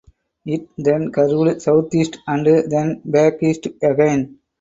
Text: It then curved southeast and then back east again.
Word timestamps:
It 0.47 0.67
then 0.79 1.11
curved 1.11 1.61
southeast 1.61 2.17
and 2.25 2.47
then 2.71 3.01
back 3.05 3.33
east 3.43 3.67
again. 3.83 4.39